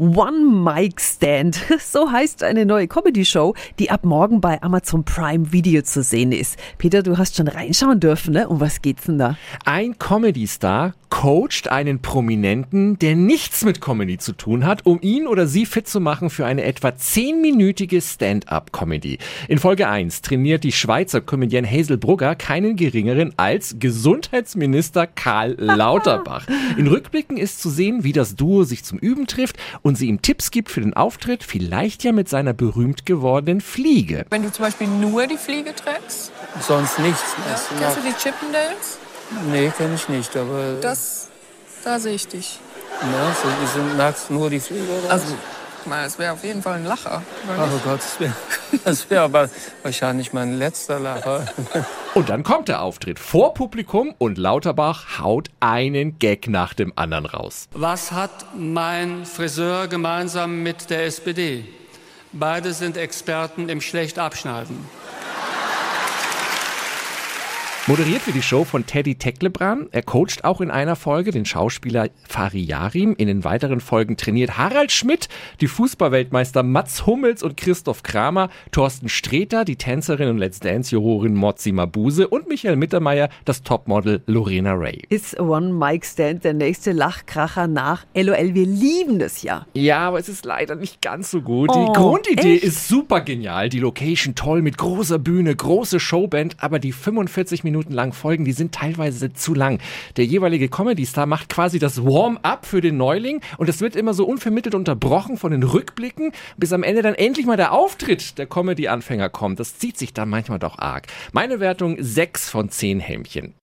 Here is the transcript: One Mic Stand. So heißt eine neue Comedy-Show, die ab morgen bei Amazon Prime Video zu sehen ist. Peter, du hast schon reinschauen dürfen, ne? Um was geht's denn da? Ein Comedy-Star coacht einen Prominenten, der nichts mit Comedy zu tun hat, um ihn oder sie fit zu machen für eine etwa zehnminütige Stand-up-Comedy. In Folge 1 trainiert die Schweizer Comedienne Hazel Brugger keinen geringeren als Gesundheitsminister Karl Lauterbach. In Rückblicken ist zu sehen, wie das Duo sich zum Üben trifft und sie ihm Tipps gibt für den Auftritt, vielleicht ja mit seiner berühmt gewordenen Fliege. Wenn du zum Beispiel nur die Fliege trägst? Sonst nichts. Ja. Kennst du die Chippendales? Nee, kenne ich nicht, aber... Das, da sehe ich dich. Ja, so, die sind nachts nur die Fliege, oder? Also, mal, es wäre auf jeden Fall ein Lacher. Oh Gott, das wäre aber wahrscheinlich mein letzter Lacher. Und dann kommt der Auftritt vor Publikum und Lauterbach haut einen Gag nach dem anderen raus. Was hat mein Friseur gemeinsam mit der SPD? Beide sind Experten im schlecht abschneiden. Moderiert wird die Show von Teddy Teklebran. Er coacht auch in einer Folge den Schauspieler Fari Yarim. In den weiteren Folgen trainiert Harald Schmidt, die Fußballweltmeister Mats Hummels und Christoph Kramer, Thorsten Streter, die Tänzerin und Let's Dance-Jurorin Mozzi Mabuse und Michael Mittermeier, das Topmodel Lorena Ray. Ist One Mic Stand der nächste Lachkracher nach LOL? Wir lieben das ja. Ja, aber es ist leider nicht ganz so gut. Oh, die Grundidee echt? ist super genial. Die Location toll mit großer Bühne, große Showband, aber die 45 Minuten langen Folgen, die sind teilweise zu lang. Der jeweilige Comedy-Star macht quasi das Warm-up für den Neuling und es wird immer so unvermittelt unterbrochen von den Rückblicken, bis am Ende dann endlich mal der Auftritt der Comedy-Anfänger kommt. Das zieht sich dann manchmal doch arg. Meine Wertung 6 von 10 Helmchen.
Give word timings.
One 0.00 0.64
Mic 0.64 0.98
Stand. 0.98 1.60
So 1.78 2.10
heißt 2.10 2.42
eine 2.42 2.64
neue 2.64 2.88
Comedy-Show, 2.88 3.54
die 3.78 3.90
ab 3.90 4.04
morgen 4.04 4.40
bei 4.40 4.62
Amazon 4.62 5.04
Prime 5.04 5.52
Video 5.52 5.82
zu 5.82 6.02
sehen 6.02 6.32
ist. 6.32 6.56
Peter, 6.78 7.02
du 7.02 7.18
hast 7.18 7.36
schon 7.36 7.48
reinschauen 7.48 8.00
dürfen, 8.00 8.32
ne? 8.32 8.48
Um 8.48 8.60
was 8.60 8.80
geht's 8.80 9.04
denn 9.04 9.18
da? 9.18 9.36
Ein 9.66 9.98
Comedy-Star 9.98 10.94
coacht 11.10 11.68
einen 11.68 12.00
Prominenten, 12.00 12.98
der 12.98 13.16
nichts 13.16 13.64
mit 13.64 13.80
Comedy 13.80 14.16
zu 14.16 14.32
tun 14.32 14.64
hat, 14.64 14.86
um 14.86 15.00
ihn 15.02 15.26
oder 15.26 15.46
sie 15.46 15.66
fit 15.66 15.86
zu 15.88 16.00
machen 16.00 16.30
für 16.30 16.46
eine 16.46 16.62
etwa 16.62 16.96
zehnminütige 16.96 18.00
Stand-up-Comedy. 18.00 19.18
In 19.48 19.58
Folge 19.58 19.88
1 19.88 20.22
trainiert 20.22 20.64
die 20.64 20.72
Schweizer 20.72 21.20
Comedienne 21.20 21.68
Hazel 21.68 21.98
Brugger 21.98 22.36
keinen 22.36 22.76
geringeren 22.76 23.34
als 23.36 23.76
Gesundheitsminister 23.78 25.06
Karl 25.08 25.56
Lauterbach. 25.58 26.46
In 26.78 26.86
Rückblicken 26.86 27.36
ist 27.36 27.60
zu 27.60 27.68
sehen, 27.68 28.04
wie 28.04 28.12
das 28.12 28.36
Duo 28.36 28.62
sich 28.62 28.84
zum 28.84 28.98
Üben 28.98 29.26
trifft 29.26 29.56
und 29.82 29.89
sie 29.96 30.08
ihm 30.08 30.22
Tipps 30.22 30.50
gibt 30.50 30.70
für 30.70 30.80
den 30.80 30.94
Auftritt, 30.94 31.42
vielleicht 31.42 32.04
ja 32.04 32.12
mit 32.12 32.28
seiner 32.28 32.52
berühmt 32.52 33.06
gewordenen 33.06 33.60
Fliege. 33.60 34.26
Wenn 34.30 34.42
du 34.42 34.52
zum 34.52 34.64
Beispiel 34.64 34.86
nur 34.86 35.26
die 35.26 35.36
Fliege 35.36 35.74
trägst? 35.74 36.32
Sonst 36.60 36.98
nichts. 36.98 37.34
Ja. 37.48 37.78
Kennst 37.78 37.96
du 37.96 38.00
die 38.02 38.14
Chippendales? 38.14 38.98
Nee, 39.50 39.72
kenne 39.76 39.94
ich 39.94 40.08
nicht, 40.08 40.36
aber... 40.36 40.74
Das, 40.80 41.28
da 41.84 41.98
sehe 41.98 42.14
ich 42.14 42.26
dich. 42.26 42.58
Ja, 43.00 43.34
so, 43.42 43.48
die 43.62 43.66
sind 43.66 43.96
nachts 43.96 44.28
nur 44.28 44.50
die 44.50 44.60
Fliege, 44.60 44.90
oder? 45.02 45.12
Also, 45.12 45.34
mal, 45.86 46.04
es 46.04 46.18
wäre 46.18 46.32
auf 46.32 46.44
jeden 46.44 46.62
Fall 46.62 46.74
ein 46.74 46.84
Lacher. 46.84 47.22
Oh 47.48 47.80
Gott, 47.84 48.00
das 48.84 49.10
wäre 49.10 49.22
aber 49.22 49.50
wahrscheinlich 49.82 50.32
mein 50.32 50.58
letzter 50.58 51.00
Lacher. 51.00 51.46
Und 52.14 52.28
dann 52.28 52.42
kommt 52.42 52.68
der 52.68 52.82
Auftritt 52.82 53.18
vor 53.18 53.54
Publikum 53.54 54.14
und 54.18 54.38
Lauterbach 54.38 55.20
haut 55.20 55.48
einen 55.60 56.18
Gag 56.18 56.48
nach 56.48 56.74
dem 56.74 56.92
anderen 56.96 57.26
raus. 57.26 57.68
Was 57.72 58.12
hat 58.12 58.46
mein 58.56 59.24
Friseur 59.24 59.88
gemeinsam 59.88 60.62
mit 60.62 60.90
der 60.90 61.04
SPD? 61.04 61.64
Beide 62.32 62.72
sind 62.72 62.96
Experten 62.96 63.68
im 63.68 63.80
schlecht 63.80 64.18
abschneiden. 64.18 64.76
Moderiert 67.86 68.26
wird 68.26 68.36
die 68.36 68.42
Show 68.42 68.64
von 68.64 68.84
Teddy 68.84 69.14
Teklebran. 69.14 69.88
Er 69.90 70.02
coacht 70.02 70.44
auch 70.44 70.60
in 70.60 70.70
einer 70.70 70.96
Folge 70.96 71.30
den 71.30 71.46
Schauspieler 71.46 72.10
Fari 72.28 72.60
Yarim. 72.60 73.14
In 73.16 73.26
den 73.26 73.42
weiteren 73.42 73.80
Folgen 73.80 74.18
trainiert 74.18 74.58
Harald 74.58 74.92
Schmidt, 74.92 75.28
die 75.62 75.66
Fußballweltmeister 75.66 76.62
Mats 76.62 77.06
Hummels 77.06 77.42
und 77.42 77.56
Christoph 77.56 78.02
Kramer, 78.02 78.50
Thorsten 78.70 79.08
Streter, 79.08 79.64
die 79.64 79.76
Tänzerin 79.76 80.28
und 80.28 80.38
Let's 80.38 80.60
Dance-Jurorin 80.60 81.34
Mozzi 81.34 81.72
Mabuse 81.72 82.28
und 82.28 82.48
Michael 82.48 82.76
Mittermeier, 82.76 83.30
das 83.46 83.62
Topmodel 83.62 84.22
Lorena 84.26 84.74
Ray. 84.74 85.02
Ist 85.08 85.40
One 85.40 85.72
Mic 85.72 86.04
Stand 86.04 86.44
der 86.44 86.52
nächste 86.52 86.92
Lachkracher 86.92 87.66
nach 87.66 88.04
LOL? 88.14 88.54
Wir 88.54 88.66
lieben 88.66 89.18
das 89.18 89.42
ja. 89.42 89.66
Ja, 89.72 90.00
aber 90.00 90.18
es 90.18 90.28
ist 90.28 90.44
leider 90.44 90.76
nicht 90.76 91.00
ganz 91.00 91.30
so 91.30 91.40
gut. 91.40 91.70
Oh, 91.72 91.86
die 91.86 91.98
Grundidee 91.98 92.56
echt? 92.56 92.64
ist 92.64 92.88
super 92.88 93.22
genial. 93.22 93.70
Die 93.70 93.80
Location 93.80 94.34
toll 94.34 94.60
mit 94.60 94.76
großer 94.76 95.18
Bühne, 95.18 95.56
große 95.56 95.98
Showband, 95.98 96.56
aber 96.58 96.78
die 96.78 96.92
45 96.92 97.64
Minuten 97.64 97.69
langen 97.72 98.12
Folgen, 98.12 98.44
die 98.44 98.52
sind 98.52 98.74
teilweise 98.74 99.32
zu 99.32 99.54
lang. 99.54 99.80
Der 100.16 100.24
jeweilige 100.24 100.68
Comedy-Star 100.68 101.26
macht 101.26 101.48
quasi 101.48 101.78
das 101.78 102.04
Warm-up 102.04 102.66
für 102.66 102.80
den 102.80 102.96
Neuling 102.96 103.40
und 103.58 103.68
es 103.68 103.80
wird 103.80 103.96
immer 103.96 104.14
so 104.14 104.24
unvermittelt 104.26 104.74
unterbrochen 104.74 105.36
von 105.36 105.52
den 105.52 105.62
Rückblicken, 105.62 106.32
bis 106.56 106.72
am 106.72 106.82
Ende 106.82 107.02
dann 107.02 107.14
endlich 107.14 107.46
mal 107.46 107.56
der 107.56 107.72
Auftritt 107.72 108.38
der 108.38 108.46
Comedy-Anfänger 108.46 109.28
kommt. 109.28 109.60
Das 109.60 109.78
zieht 109.78 109.98
sich 109.98 110.12
dann 110.12 110.28
manchmal 110.28 110.58
doch 110.58 110.78
arg. 110.78 111.06
Meine 111.32 111.60
Wertung 111.60 111.96
6 111.98 112.50
von 112.50 112.68
10 112.68 113.00
Helmchen. 113.00 113.54